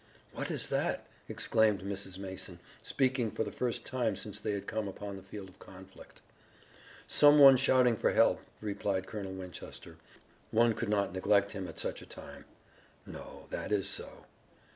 "What 0.33 0.49
is 0.49 0.69
that?" 0.69 1.05
exclaimed 1.29 1.81
Mrs. 1.83 2.17
Mason, 2.17 2.57
speaking 2.81 3.29
for 3.29 3.43
the 3.43 3.51
first 3.51 3.85
time 3.85 4.15
since 4.15 4.39
they 4.39 4.53
had 4.53 4.65
come 4.65 4.87
upon 4.87 5.15
the 5.15 5.21
field 5.21 5.47
of 5.47 5.59
conflict. 5.59 6.21
"Some 7.05 7.37
one 7.37 7.55
shouting 7.55 7.95
for 7.95 8.11
help," 8.13 8.39
replied 8.61 9.05
Colonel 9.05 9.33
Winchester. 9.33 9.97
"One 10.49 10.73
could 10.73 10.89
not 10.89 11.13
neglect 11.13 11.51
him 11.51 11.67
at 11.67 11.77
such 11.77 12.01
a 12.01 12.07
time." 12.07 12.45
"No, 13.05 13.45
that 13.51 13.71
is 13.71 13.87
so." 13.87 14.25